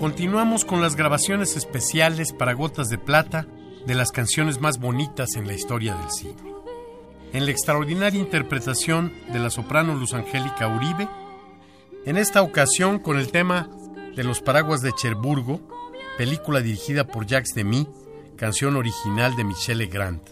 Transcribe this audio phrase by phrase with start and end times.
[0.00, 3.46] Continuamos con las grabaciones especiales para Gotas de Plata
[3.84, 6.54] de las canciones más bonitas en la historia del cine.
[7.34, 11.06] En la extraordinaria interpretación de la soprano Luz Angélica Uribe,
[12.06, 13.68] en esta ocasión con el tema
[14.16, 15.60] de Los Paraguas de Cherburgo,
[16.16, 17.86] película dirigida por Jacques Demy,
[18.36, 20.22] canción original de Michel Legrand.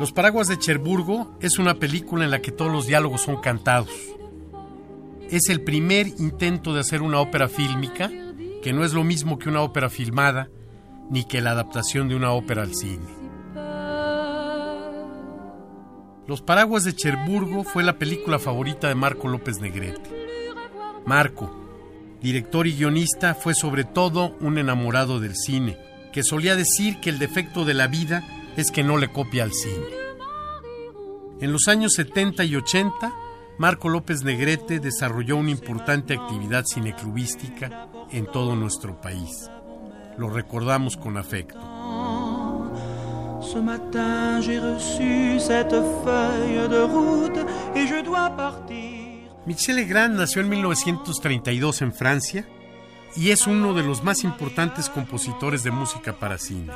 [0.00, 3.90] Los Paraguas de Cherburgo es una película en la que todos los diálogos son cantados
[5.32, 8.10] es el primer intento de hacer una ópera fílmica,
[8.62, 10.50] que no es lo mismo que una ópera filmada,
[11.08, 13.06] ni que la adaptación de una ópera al cine.
[16.26, 20.10] Los Paraguas de Cherburgo fue la película favorita de Marco López Negrete.
[21.06, 21.50] Marco,
[22.20, 25.78] director y guionista, fue sobre todo un enamorado del cine,
[26.12, 28.22] que solía decir que el defecto de la vida
[28.58, 29.86] es que no le copia al cine.
[31.40, 33.12] En los años 70 y 80,
[33.58, 39.50] Marco López Negrete desarrolló una importante actividad cineclubística en todo nuestro país.
[40.16, 41.60] Lo recordamos con afecto.
[49.44, 52.48] Michel Legrand nació en 1932 en Francia
[53.16, 56.72] y es uno de los más importantes compositores de música para cine.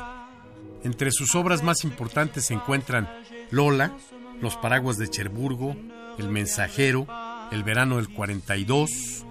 [0.83, 3.09] Entre sus obras más importantes se encuentran
[3.49, 3.93] Lola,
[4.41, 5.75] Los Paraguas de Cherburgo,
[6.17, 7.07] el Mensajero,
[7.51, 9.25] El Verano del 42,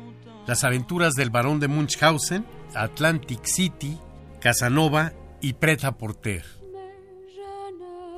[0.46, 3.98] Las aventuras del Barón de Munchausen, Atlantic City,
[4.40, 6.44] Casanova y Preta Porter.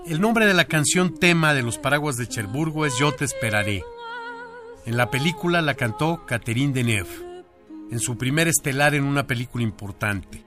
[0.06, 3.84] El nombre de la canción tema de los paraguas de Cherburgo es Yo te esperaré.
[4.86, 7.44] En la película la cantó Catherine Deneuve,
[7.90, 10.44] en su primer estelar en una película importante,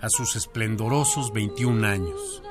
[0.00, 2.42] a sus esplendorosos 21 años.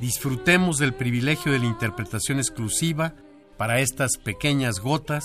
[0.00, 3.14] Disfrutemos del privilegio de la interpretación exclusiva
[3.56, 5.24] para estas pequeñas gotas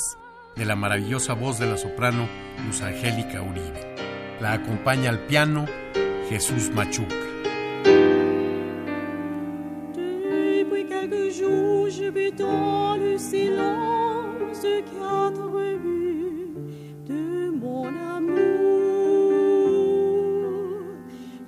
[0.55, 2.27] de la maravillosa voz de la soprano
[2.65, 3.95] Luz Angélica Uribe.
[4.41, 5.65] La acompaña al piano
[6.29, 7.15] Jesús Machuca.
[9.93, 12.39] Depuis quelques jours, je de.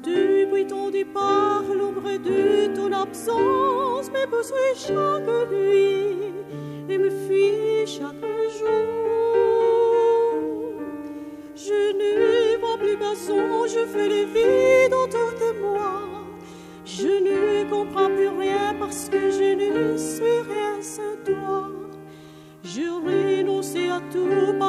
[0.03, 5.40] Depuis ton départ, l'ombre de ton absence me poursuit chaque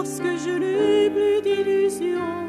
[0.02, 2.41] parce que je n'ai plus d'illusion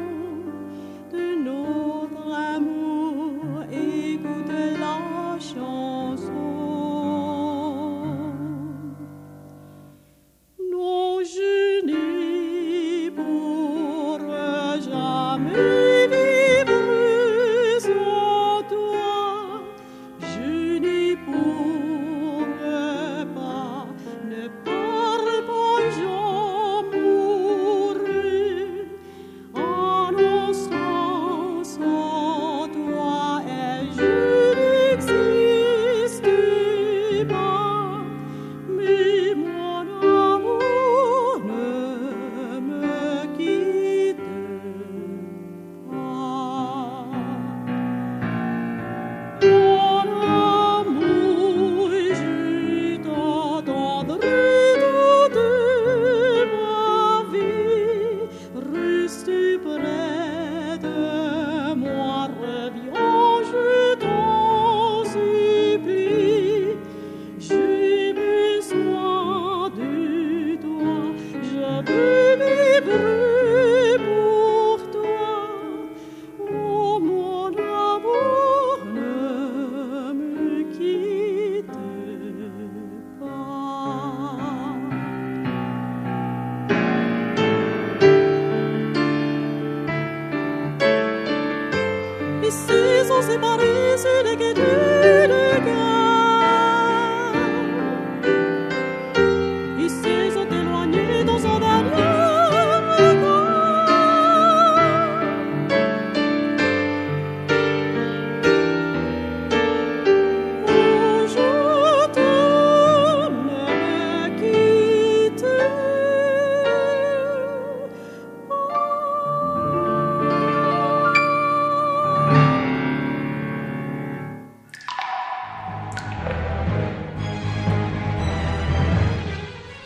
[93.14, 94.33] Ici sont séparés